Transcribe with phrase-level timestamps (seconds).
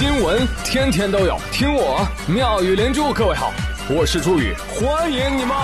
[0.00, 3.12] 新闻天天都有，听我妙语连珠。
[3.12, 3.52] 各位好，
[3.90, 5.54] 我是朱宇，欢迎你们！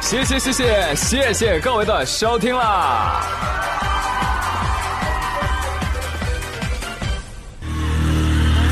[0.00, 3.20] 谢谢谢谢谢谢各位的收听啦！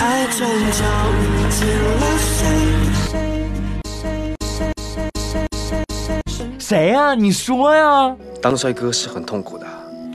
[0.01, 0.85] 爱转角
[1.21, 1.69] 遇见
[2.01, 2.82] 了谁？
[6.73, 7.15] 谁呀？
[7.15, 8.17] 你说呀！
[8.41, 9.67] 当帅哥是很痛苦的，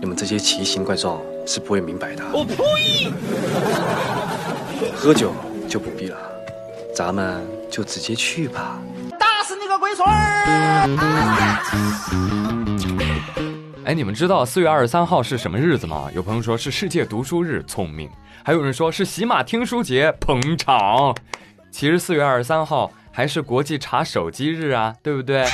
[0.01, 2.23] 你们这些奇形怪状是不会明白的。
[2.33, 3.13] 我呸！
[4.95, 5.31] 喝酒
[5.69, 6.17] 就不必了，
[6.95, 8.79] 咱们就直接去吧。
[9.19, 10.89] 打死你个龟孙儿！
[13.85, 16.09] 哎，你们知道四月二十三号是什么日子吗？
[16.15, 18.09] 有朋友说是世界读书日，聪明；
[18.43, 21.15] 还有人说是喜马听书节，捧场。
[21.69, 25.45] 其实四月二十三号还是国际查手机日啊，对不对？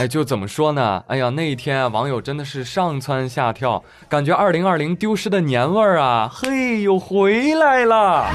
[0.00, 1.04] 哎，就怎么说呢？
[1.08, 8.26] 哎呀，那一天啊，网友真的是上蹿下跳，感觉二零二零丢失的年味儿啊，嘿，又回来了。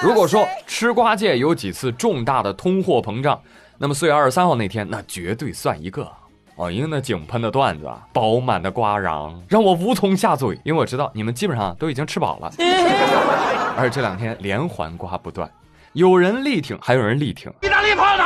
[0.00, 3.40] 如果说吃瓜界有几次重大的通货膨胀，
[3.78, 6.08] 那么四月二十三号那天，那绝对算一个。
[6.54, 12.52] 哦，因为那井喷的段子，饱满的瓜瓤，让我无从下嘴，因为我知道你们基本上都已经吃饱了。
[13.76, 15.50] 而这两天连环瓜不断。
[15.94, 17.52] 有人力挺，还有人力挺。
[17.60, 18.24] 意大利炮呢？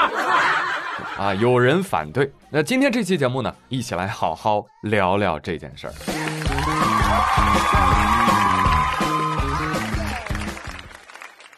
[1.18, 2.30] 啊，有人反对。
[2.48, 5.92] 那今天这期节目呢，一起来好好聊聊这件事儿。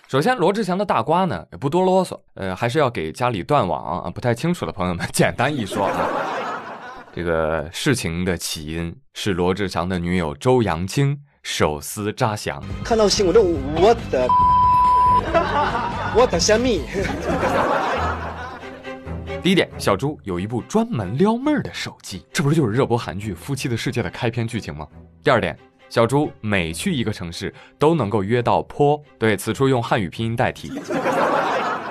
[0.08, 5.92] 首先，罗志祥的大瓜呢，也不多啰嗦，呃，还是要给家里断网啊不太清楚的朋友们 简单一说啊。
[7.14, 12.62] 这个事情的起因是罗志祥的女友周扬青手撕扎翔。
[12.82, 14.26] 看到新闻都我的。
[16.14, 16.82] 我的小米。
[19.42, 24.86] 第一点，小猪有一部专门撩妹的手机，这不是就是热播韩剧《夫妻的世界》的开篇剧情吗？
[25.22, 25.56] 第二点，
[25.88, 30.72] 小猪每去一个城市都能够约到坡，对此处用汉语拼音代替。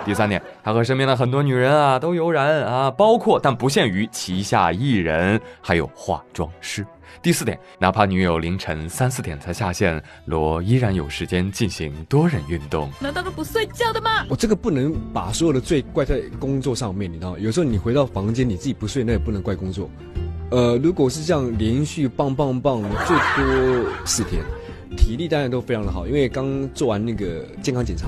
[0.07, 6.88] 第三点，他和身边的很多女人啊都有染啊，包括但不限于旗下艺人，还有化妆师。
[7.22, 12.90] 第四点，哪怕女友凌晨三四点才下线，罗依然有时间进行多人运动。
[13.01, 14.25] 难道都不睡觉的吗？
[14.29, 17.38] 我这个不能把所有的罪怪在工作上面，你知道吗？
[17.41, 19.90] 有时候你回到房间你自己不睡，那也不能怪工作。
[20.51, 24.41] 呃，如果是这样连续棒棒棒，最多四天，
[24.96, 28.07] 体力当然都非常的好，因为刚做完那个健康检查，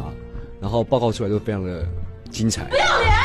[0.62, 1.86] 然后报告出来都非常的
[2.30, 2.66] 精彩。
[2.66, 3.14] 不要脸！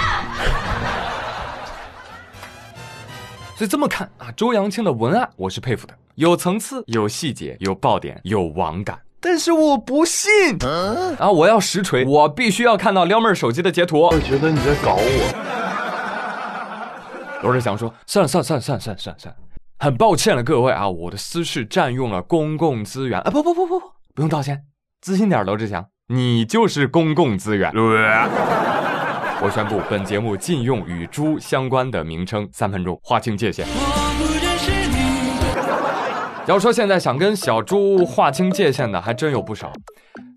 [3.56, 8.98] 所以这么看啊，周扬青的文案我是佩服的，有层次、有细节、有爆点、有网感。
[9.20, 10.30] 但是我不信
[11.18, 11.30] 啊！
[11.30, 14.00] 我要实锤，我必须要看到撩妹手机的截图。
[14.00, 15.40] 我觉得你在搞我。
[17.42, 19.40] 罗志祥说：“算了算了算了算了算了算了，
[19.78, 23.30] 很抱歉了各位啊，我的私事占用了公共资源啊！
[23.30, 24.64] 不不不不不，不用道歉，
[25.00, 27.72] 自信点，罗志祥，你就是公共资源。”
[29.40, 33.66] 我宣布，本节目禁用与猪相关的名称，三分钟划清界限。
[36.46, 39.72] 要说现在想跟小猪划清界限的，还真有不少。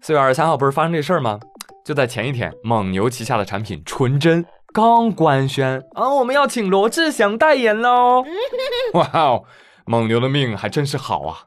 [0.02, 1.40] 四月二十三号不是发生这事儿吗？
[1.86, 8.24] 就在前一天，蒙牛旗下的产品纯真刚官宣啊，我们要请罗志祥代言喽！
[8.94, 9.44] 哇哦，
[9.86, 11.40] 蒙牛的命还真是好啊。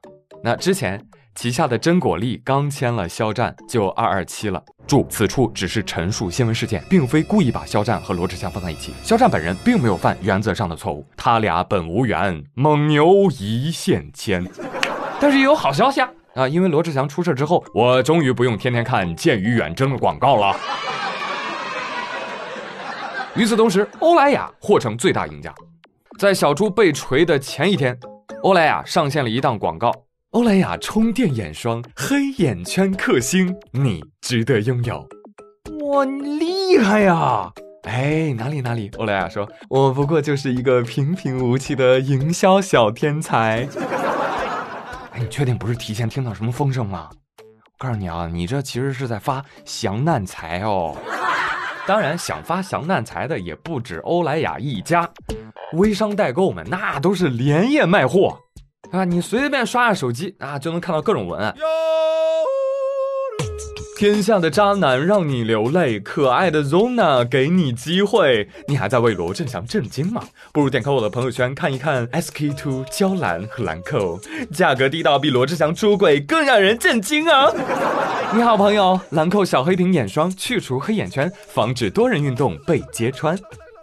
[0.44, 1.06] 那之前。
[1.40, 4.62] 旗下的真果粒刚签了肖战，就二二七了。
[4.86, 8.92] 注：此处只是陈述新闻事件，并非故意把肖战和罗志祥放在一起。
[9.02, 12.44] 肖战本人并没有犯原则上的错误，他俩本无缘。
[12.52, 14.46] 蒙牛一线牵。
[15.18, 16.10] 但是也有好消息啊！
[16.34, 20.54] 啊，因为罗志祥出事之后，我终于不用天天看《剑与远征》的广告了。
[23.34, 25.50] 与此同时，欧莱雅或成最大赢家。
[26.18, 27.98] 在小猪被锤的前一天，
[28.42, 29.90] 欧莱雅上线了一档广告。
[30.32, 35.04] 欧莱雅充电眼霜，黑眼圈克星，你值得拥有。
[35.88, 37.50] 哇，你厉害呀！
[37.82, 38.88] 哎，哪里哪里？
[38.96, 43.66] 欧莱雅说，我不过就是一个平平无奇的营销小天才。
[45.10, 47.10] 哎，你确定不是提前听到什么风声吗？
[47.40, 47.44] 我
[47.76, 50.96] 告诉你啊，你这其实是在发降难财哦。
[51.88, 55.10] 当然，想发降难财的也不止欧莱雅一家，
[55.72, 58.38] 微商代购们那都是连夜卖货。
[58.92, 61.54] 啊，你随便刷下手机啊，就能看到各种文案。
[63.96, 68.48] 天下的渣男让你流泪，可爱的 Zona 给你机会。
[68.66, 70.22] 你还在为罗志祥震惊吗？
[70.52, 74.18] 不如点开我的朋友圈看一看 SK two 娇兰和兰蔻，
[74.52, 77.52] 价格低到比罗志祥出轨更让人震惊啊！
[78.34, 83.38] 你好，朋友，兰蔻小黑瓶眼霜去除黑眼圈，防止多人运动被揭穿。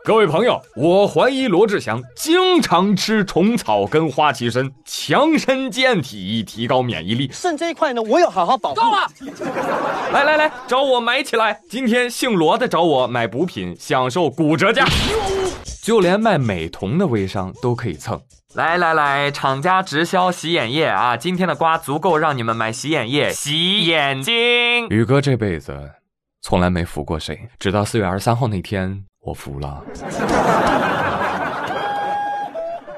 [0.07, 7.29] 各位朋友，我怀疑罗志祥经常吃虫草跟花旗参，强身健体，提高免疫力。
[7.33, 8.77] 肾这一块呢，我有好好保护。
[8.77, 9.05] 够了！
[10.13, 11.59] 来来来，找我买起来！
[11.69, 14.85] 今天姓罗的找我买补品，享受骨折价。
[15.83, 18.17] 就连卖美瞳的微商都可以蹭。
[18.55, 21.17] 来来来，厂家直销洗眼液啊！
[21.17, 24.87] 今天的瓜足够让你们买洗眼液、洗眼睛。
[24.87, 25.91] 宇哥这辈子
[26.41, 29.83] 从来没服过谁，直到四月二十三号那天，我服了。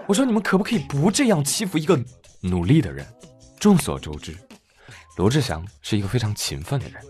[0.05, 1.99] 我说你们可不可以不这样欺负一个
[2.41, 3.03] 努力的人？
[3.59, 4.37] 众所周知，
[5.17, 7.01] 罗志祥是一个非常勤奋的人，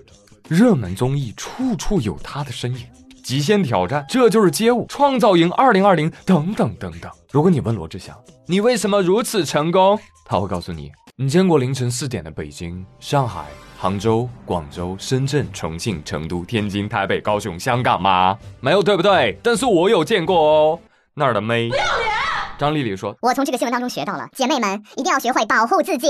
[0.47, 2.87] 热门综艺处处有他的身影。
[3.21, 7.11] 极限挑战，这就是街舞，创造营二零二零等等等等。
[7.29, 9.99] 如果你问罗志祥，你为什么如此成功？
[10.25, 13.43] 他会告诉你，你见过凌晨四点的北京、上海、
[13.77, 18.37] 杭州、广州、深圳、重庆、成都、天津、台北、高雄、香港吗？
[18.61, 19.37] 没有，对不对？
[19.43, 20.79] 但是我有见过哦，
[21.15, 21.67] 那儿的妹。
[21.67, 22.09] 不要脸！
[22.57, 26.07] 张丽丽说，我从这个新闻当中学到了，姐妹们一定要学会保护自己。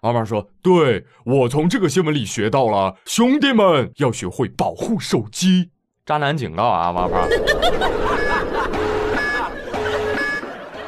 [0.00, 5.70] 妈妈说，对我从这个新闻里学到了，兄弟们要学会保护手机。
[6.06, 7.28] 渣男警告啊，王胖！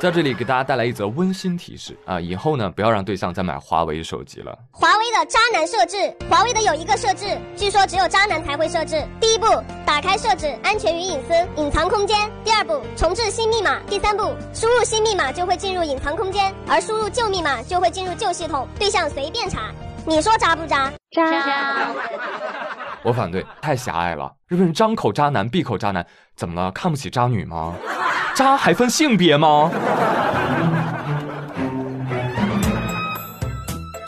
[0.05, 4.55] 在这里给大家带来一则温馨提示啊，以后呢不要让对象再买华为手机了。
[4.71, 7.25] 华为的渣男设置，华为的有一个设置，
[7.57, 9.03] 据说只有渣男才会设置。
[9.19, 9.47] 第一步，
[9.87, 19.73] 打开设置，安全与隐私，隐藏空间；第二步，重置新密码；第三步，输入新密码就会进入隐藏空间，而输入旧密码就会进入旧系统，对象随便查。
[20.05, 20.93] 你说渣不渣？
[21.13, 21.89] 渣。
[23.05, 24.33] 我反对，太狭隘了。
[24.49, 26.05] 日本人张口渣男，闭口渣男，
[26.35, 26.73] 怎么了？
[26.73, 27.75] 看不起渣女吗？
[28.35, 29.71] 渣还分性别吗？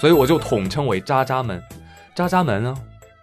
[0.00, 1.62] 所以我就统称为渣渣们。
[2.14, 2.74] 渣渣们呢，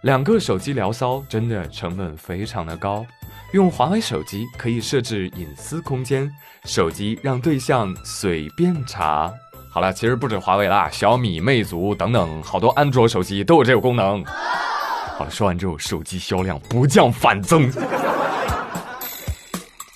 [0.02, 3.04] 两个手机聊骚真的成本非常的高。
[3.52, 6.30] 用华为手机可以设置隐私空间，
[6.64, 9.32] 手机让对象随便查。
[9.70, 14.24] 好了，其实不止华为啦，小米、魅族等等，好多安卓手机都有这个功能。
[15.16, 17.70] 好了，说完之后，手机销量不降反增。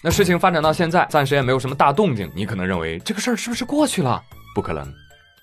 [0.01, 2.31] 那事情发展到现在，暂时也没有什么大动静。
[2.35, 4.23] 你可能认为这个事儿是不是过去了？
[4.55, 4.87] 不可能。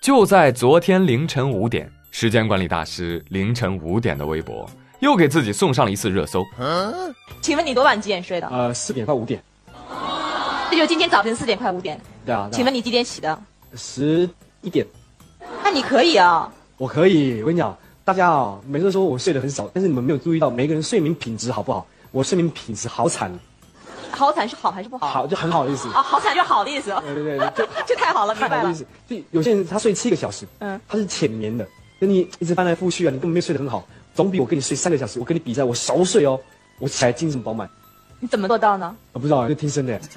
[0.01, 4.66] 就在昨天凌晨五点，时间管理大师凌晨五点的微博
[5.01, 6.42] 又给自己送上了一次热搜。
[6.57, 8.48] 嗯请问你多晚几点睡的？
[8.48, 9.44] 呃，四点快五点。
[10.72, 12.00] 这就今天早晨四点快五点。
[12.25, 12.48] 对啊。
[12.51, 13.38] 请问你几点起的？
[13.75, 14.30] 十
[14.62, 14.88] 一点。
[15.62, 16.50] 那你可以啊。
[16.77, 17.42] 我可以。
[17.42, 17.77] 我跟你讲。
[18.06, 21.84] 大家啊，每次说我睡得很少，但是你们没有注意到每个人睡眠品质好不好？
[22.12, 23.31] 我睡眠品质好惨，
[24.12, 25.07] 好惨是好还是不好？
[25.07, 26.92] 好就很好的意思啊，好惨就是好的意思。
[27.02, 28.72] 对对对， 就这太好了，明白了。
[29.07, 31.68] 就有些人他睡七个小时，嗯，他是浅眠的，
[32.00, 36.40] 跟你一直翻来覆去啊，你根本没睡得很好，总比我跟你睡三个小时，我跟你比赛，我熟睡哦，
[36.78, 37.68] 我起来精神饱满。
[38.19, 38.96] 你怎么做到呢？
[39.13, 40.00] 我不知道，就听声的。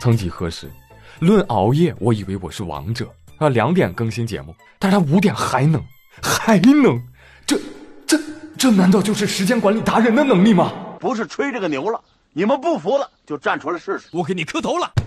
[0.00, 0.70] 曾几何时，
[1.18, 3.06] 论熬夜，我以为我是王者
[3.40, 5.82] 啊，两点更新节目，但是他五点还能。
[6.22, 7.02] 还能？
[7.46, 7.58] 这、
[8.06, 8.20] 这、
[8.58, 10.70] 这难道就是时间管理达人的能力吗？
[11.00, 11.98] 不是吹这个牛了，
[12.34, 14.08] 你们不服了就站出来试试。
[14.12, 14.92] 我给你磕头了。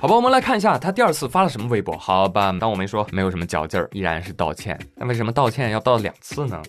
[0.00, 1.94] 好吧，我们来看一下他第二次发了什么微博。
[1.98, 4.80] 好吧，当我没说，没有什么嚼劲儿，依然是道歉。
[4.96, 6.62] 那为什么道歉要道两次呢？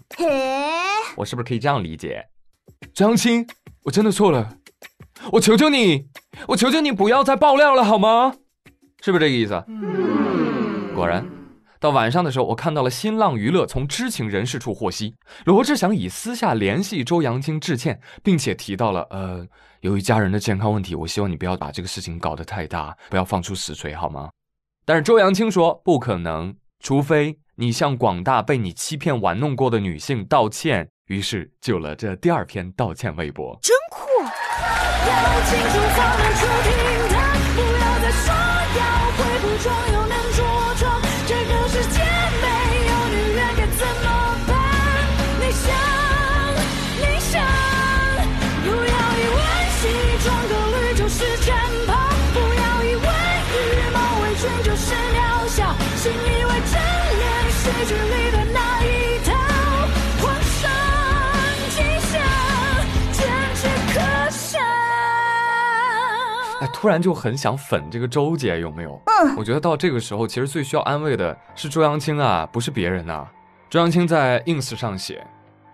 [1.15, 2.25] 我是不是可以这样理解？
[2.93, 3.47] 张青，
[3.83, 4.57] 我真的错了，
[5.31, 6.07] 我求求你，
[6.49, 8.35] 我求求你不要再爆料了好吗？
[9.01, 9.63] 是不是这个意思？
[10.93, 11.25] 果然，
[11.79, 15.15] 到晚上的时候，我看到了新浪娱乐从知情人士处获悉，
[15.45, 19.45] 罗志祥已私下联系周扬青致歉，并且提到了呃，
[19.81, 24.29] 由于家人的健康问题，我希望你不要把这个事情搞得太大，不要放出实锤好吗？
[24.85, 30.89] 但是周扬青说不可能，除非你向广大被你欺骗玩弄过的女性道歉。
[31.07, 34.04] 于是就有了这第二篇道歉微博，真酷。
[35.07, 37.04] 要清楚方能触听
[66.75, 69.01] 突然就很想粉这个周姐，有没有？
[69.05, 73.25] 嗯，我觉得到这个时候，其实最需要安慰的是周扬青啊，不是别人呐。
[73.69, 75.25] 周扬青在 ins 上写：“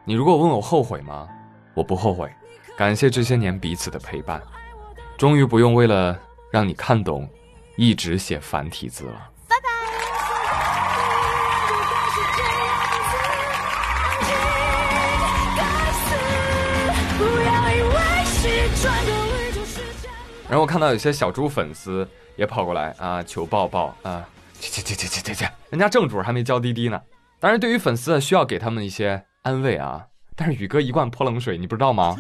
[0.05, 1.27] 你如果问我后悔吗？
[1.73, 2.31] 我不后悔，
[2.77, 4.39] 感谢这些年彼此的陪伴，
[5.17, 6.15] 终于不用为了
[6.51, 7.27] 让你看懂，
[7.77, 9.27] 一直写繁体字了。”
[20.51, 22.05] 然后我看到有些小猪粉丝
[22.35, 24.27] 也跑过来啊，求抱抱啊，
[24.59, 26.99] 去去去去去去去，人家正主还没交滴滴呢。
[27.39, 30.05] 当然，对于粉丝需要给他们一些安慰啊。
[30.35, 32.17] 但是宇哥一贯泼冷水，你不知道吗？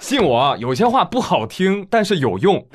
[0.00, 2.66] 信我，有些话不好听，但是有用。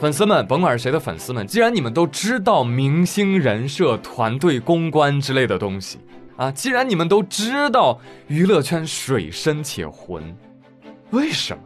[0.00, 5.98] 粉丝们，甭管是谁的粉丝们，既然你们都知道明星人设、团队公关之类的东西
[6.36, 10.22] 啊，既然你们都知道娱乐圈水深且浑，
[11.10, 11.62] 为什么？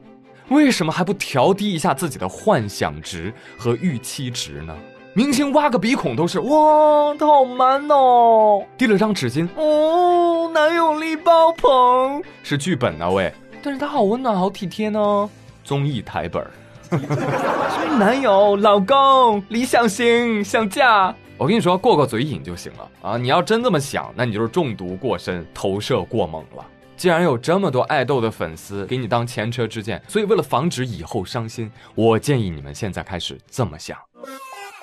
[0.51, 4.77] 为什么还不调低一下自己的幻想值和预期值呢？
[5.13, 15.31] 明星挖个鼻孔都是哇，他好 man 哦，递了张纸巾哦，男友力爆棚，是剧本呢喂，但是他好温暖，好体贴呢，
[15.65, 16.51] 综艺台本儿。
[17.99, 23.17] 男友、老公、理想型、想嫁，我跟你说，过过嘴瘾就行了啊！
[23.17, 26.65] 你要真这么想，那你就是中毒过深、投射过猛了。
[27.01, 33.97] 既然有这么多爱豆的粉丝给你当前车之鉴，所以为了防止以后伤心，我建议你们现在开始这么想。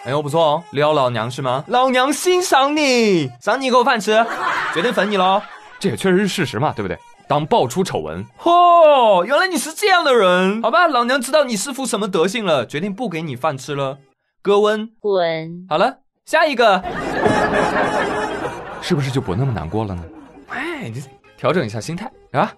[0.03, 1.63] 哎呦，不错哦，撩老娘是吗？
[1.67, 4.25] 老娘欣赏你，赏你一口饭吃，
[4.73, 5.39] 决定粉你喽。
[5.79, 6.97] 这也确实是事实嘛，对不对？
[7.27, 13.99] 当爆出丑闻，嚯，原来你是这样的人，好吧，老娘知道你是副什么德行了，决定不给你饭吃了，
[14.41, 15.67] 哥温滚。
[15.69, 16.83] 好了，下一个，
[18.81, 20.03] 是不是就不那么难过了呢？
[20.49, 21.03] 哎，你
[21.37, 22.53] 调整一下心态啊。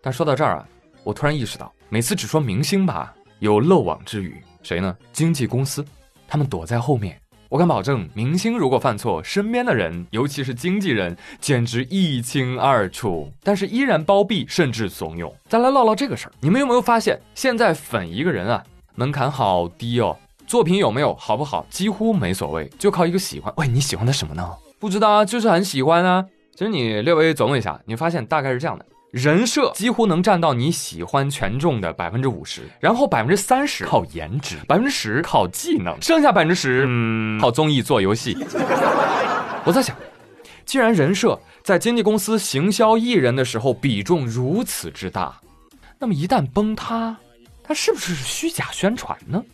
[0.00, 0.68] 但说到这儿啊，
[1.04, 4.96] 我突然意识到，每次只说明星吧，有漏网之鱼，谁呢？
[5.12, 5.84] 经纪公司，
[6.26, 7.20] 他们躲在后面。
[7.48, 13.32] 我敢保证，明星如果犯错，身边的人，尤其是经纪人，简直一清二楚。
[13.42, 15.32] 但是依然包庇，甚至怂恿。
[15.48, 18.64] 再来唠唠这个事儿，你们有没有发现，现在粉一个人啊，
[18.96, 20.16] 门槛好低哦。
[20.44, 23.52] 作品有没有好不好，几乎没所谓，就靠一个喜欢。
[23.56, 24.48] 喂，你喜欢他什么呢？
[24.80, 26.26] 不知道啊，就是很喜欢啊。
[26.56, 28.86] 其实你略微琢磨一下，你发现大概是这样的。
[29.10, 38.34] 人设几乎能占到你喜欢权重的百分之五十，然后百分之三十靠颜值，百分之十靠技能，剩下百分之十，嗯，靠综艺做游戏。
[39.64, 39.94] 我在想，
[40.64, 45.38] 既然人设在经纪公司行销艺人的时候比重如此之大，
[45.98, 47.14] 那么一旦崩塌，
[47.62, 49.44] 他是不是虚假宣传呢？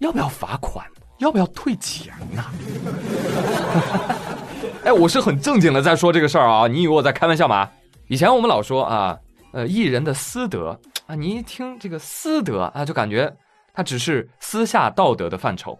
[0.00, 0.84] 要不要罚款？
[1.18, 2.44] 要不要退钱呢？
[4.84, 7.68] 哎，我是很正经的在说这个事儿啊，你以为我在开玩笑吗？
[8.06, 9.18] 以前我们老说啊，
[9.52, 13.30] 呃，艺人的私德啊，你一听这个私德啊，就感觉
[13.74, 15.78] 他只是私下道德的范畴。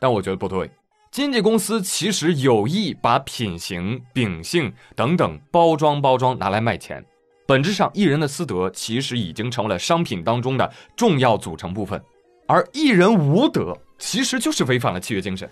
[0.00, 0.70] 但我觉得不对，
[1.10, 7.04] 经纪公司其实有意把品行、秉性等等包装包装拿来卖钱。
[7.46, 12.00] 本质上，艺人的私德其实已经成为了商品当中的重要组成部分，
[12.46, 15.50] 而艺人无德其实就是违反了契约精神。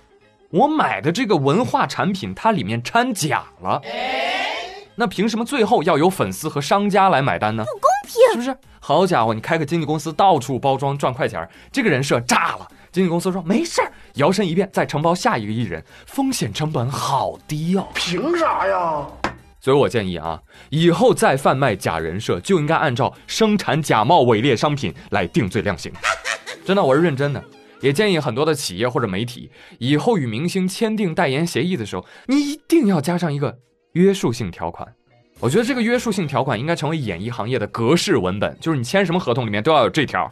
[0.54, 3.82] 我买的这个文化产品，它里面掺假了。
[4.94, 7.64] 那凭什么最后要由粉丝和商家来买单呢？
[7.64, 8.56] 不公平，是不是？
[8.78, 12.68] 好家伙，你开个经纪公司到处包装赚快钱，这个人设炸了。
[12.92, 17.88] 经纪公司说没事儿，摇身一变再承包下一个艺人，风险成本好低哦。
[17.92, 19.04] 凭啥呀？
[19.60, 25.92] 所以我建议啊，以后再贩卖假人设，就应该按照生产假冒伪劣商品来定罪量刑。
[26.64, 27.42] 真的，我是认真的。
[27.84, 33.58] 也建议很多的企业或者媒体，以后与明星签订代言协议的时候，你一定要加上一个。
[33.92, 34.88] 约束性条款，
[35.38, 40.28] 我觉得这个约束性条款应该成为演艺行业的格式文本，就是你签什么合同里面都要有这条：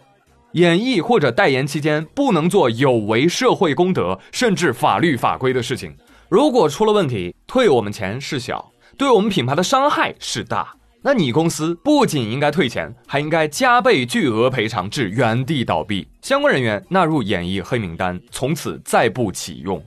[0.53, 5.95] 演艺或者代言期间不能做有违社会公德甚至法律法规的事情。
[6.31, 10.75] 如果出了问题，退我们钱是小，对我们品牌的伤害是大。
[11.03, 19.85] 那你公司不仅应该退钱，还应该加倍巨额赔偿，至原地倒闭，相关人员纳入演艺黑名单，从此再不启用。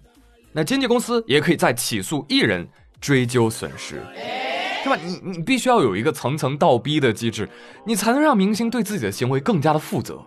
[0.52, 2.68] 那经纪公司也可以再起诉艺人。
[3.02, 4.02] 追究损失，
[4.84, 4.96] 是吧？
[4.96, 7.48] 你你必须要有一个层层倒逼的机制，
[7.86, 10.20] 你才能让明星对自己的行为更加的负责。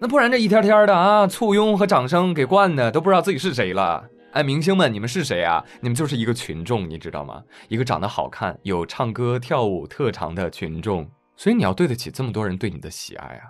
[0.00, 4.02] 那不然这一天天的啊，簇拥和掌声给惯的，都不知道自己是谁了。
[4.32, 5.64] 哎，明星们，你们是谁啊？
[5.80, 7.42] 你们就是一个群众，你知道吗？
[7.68, 13.48] 一个长得好看、有唱歌跳舞特长的群众，所以你要对得起这么多人对你的喜爱啊。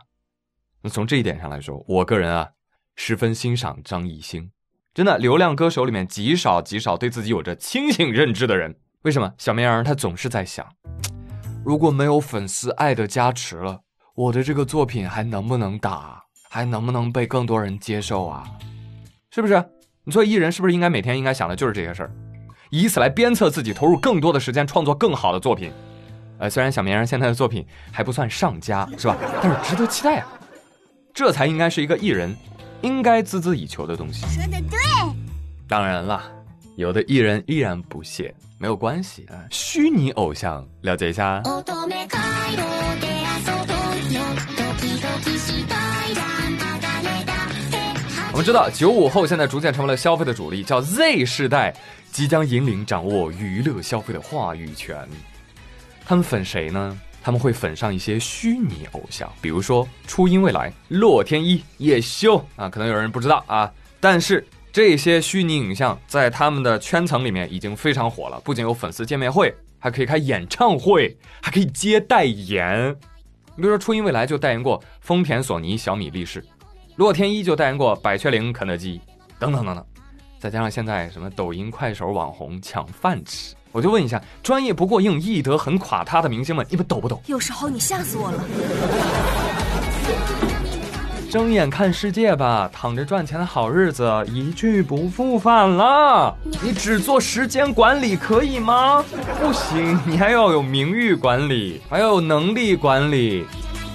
[0.83, 2.51] 那从这一点上来说，我个人啊，
[2.95, 4.51] 十分欣赏张艺兴。
[4.95, 8.77] 真的，流量歌手里面极少极少对自己有着清醒认知的人。
[9.03, 9.35] 为什么？
[9.37, 10.65] 小绵羊他总是在想，
[11.65, 13.81] 如果没有粉丝爱的加持了，
[14.15, 18.45] 我的这个作品还能不能打，还能不能被更多人接受啊？
[19.31, 19.65] 是不是？
[20.09, 22.11] 你作为艺人，是不是应该每天应该想的就是这些事儿，
[22.71, 25.71] 以此来鞭策自己投入更多的时间创作更好的作品？
[26.39, 27.63] 呃，虽然小绵羊现在的作品
[27.93, 29.19] 还不算上佳，是吧？
[29.43, 30.29] 但是值得期待啊！
[31.13, 32.35] 这才应该是一个艺人。
[32.81, 34.25] 应该孜孜以求的东西。
[34.29, 34.79] 说的对。
[35.69, 36.23] 当然了，
[36.77, 39.45] 有的艺人依然不屑，没有关系啊。
[39.51, 41.43] 虚拟偶像，了解一下。
[48.39, 51.75] 我们知道，九五后现在逐渐成为了消费的主力，叫 Z 世代，
[52.13, 54.97] 即将引领掌握娱乐消费的话语权。
[56.07, 56.97] 他们粉谁呢？
[57.21, 63.69] 他们会粉上一些虚拟偶像，比如说初音未来、洛天依、叶修啊，可能有人不知道啊，
[63.99, 72.97] 但是这些虚拟影像在他们的圈层里面已经非常火了，不仅有粉丝见面会，还可以开演唱会，还可以接代言。
[73.57, 76.41] 你比如说初音未来就代言过丰田、索尼、小米、力士，
[76.99, 79.01] 洛天依就代言过百雀羚、肯德基，
[79.39, 79.85] 等等等等，
[80.41, 83.55] 再加上现在什么抖音、快手网红抢饭吃。
[83.71, 87.23] 我就问一下，专业不过硬、艺德很垮塌的明星们，你们懂不懂？
[87.27, 88.45] 有时候你吓死我了。
[91.31, 96.37] 睁眼看世界吧，躺着赚钱的好日子一去不复返了。
[96.61, 99.05] 你只做时间管理可以吗？
[99.41, 103.47] 不行，你还要有名誉管理，还要有能力管理，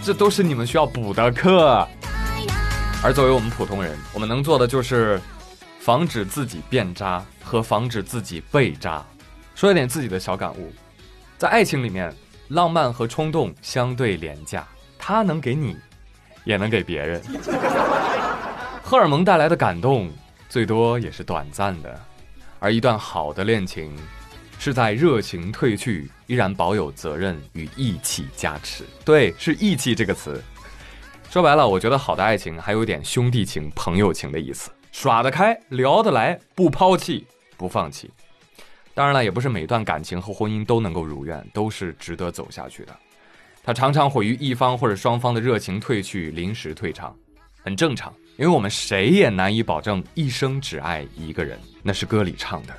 [0.01, 1.85] 这都是你们需要补的课。
[3.05, 5.19] 而作为我们普通人，我们能做的就是
[5.77, 9.05] 防止自己变渣和防止自己被渣。
[9.55, 10.71] 说一点自己的小感悟，
[11.37, 12.15] 在爱情里面，
[12.47, 14.65] 浪漫和冲动相对廉价，
[14.97, 15.75] 它能给你，
[16.45, 17.21] 也能给别人。
[18.81, 20.09] 荷尔蒙带来的感动，
[20.47, 22.01] 最多也是短暂的，
[22.57, 23.93] 而一段好的恋情，
[24.57, 28.85] 是在热情褪去，依然保有责任与义气加持。
[29.03, 30.41] 对，是义气这个词。
[31.33, 37.25] 说白了，我觉得好的爱情还有点兄弟情、朋友情的意思，耍得开，聊得来，不抛弃，
[37.57, 38.07] 不放弃。
[38.93, 42.95] 当然了，也不是每段感情和婚姻都能够如愿，都是值得走下去的。
[43.63, 47.15] 它常常毁于一方或者双方的热情褪去、临时退场，
[47.63, 52.73] 很正常，因为我们谁也难以保证一生只爱一个人，那是歌里唱的。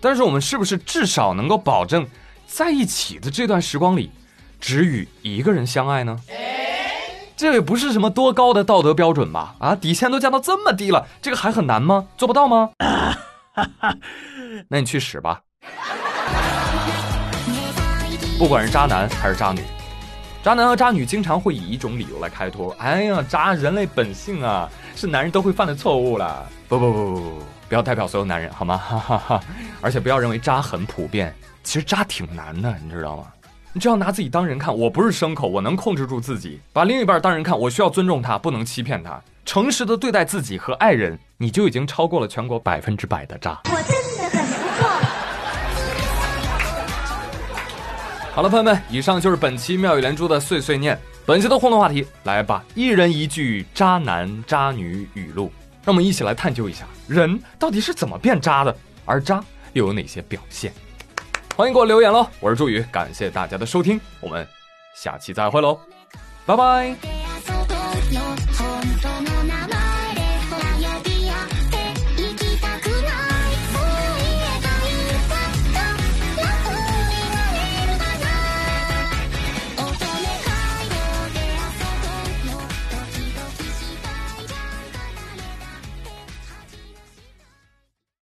[0.00, 2.04] 但是我们是不是至少能够保证，
[2.48, 4.10] 在一起的这段时光里，
[4.58, 6.18] 只与一个人相爱呢？
[7.40, 9.54] 这也不是什么多高的道德标准吧？
[9.60, 12.06] 啊，底线都降到这么低了，这个还很难吗？
[12.18, 12.68] 做不到吗？
[14.68, 15.40] 那你去死吧！
[18.38, 19.62] 不管是渣男还是渣女，
[20.42, 27.38] 渣男和渣女经常会以一种理由来开脱：“哎呀，渣，人类本性啊，是男人都会犯的错误了。”不不不不不，
[27.70, 28.76] 不要代表所有男人好吗？
[28.76, 29.40] 哈哈哈！
[29.80, 33.24] 而且不要认为渣很普遍，其实渣挺难的，你知道吗？
[33.72, 43.60] 你只要拿自己当人看，我不是牲口，我能控制住自己；把另一半当人看，我需要尊重他，不能欺骗他，诚实的对待自己和爱人，你就已经超过了全国百分之百的渣。
[43.66, 44.88] 我真的很不错。
[48.34, 50.98] 好了，朋友们，以上就是本期妙语连珠的碎碎念。
[51.24, 55.52] 本期的互动话题，来吧，一人一句渣男渣女语录，
[55.84, 59.40] 让我们一起来探究一下，人到底是怎么变渣的，而渣
[59.74, 60.72] 又有哪些表现？
[61.60, 62.26] 欢迎给我留言喽！
[62.40, 64.48] 我是朱宇，感谢大家的收听，我们
[64.94, 65.78] 下期再会喽，
[66.46, 67.19] 拜拜。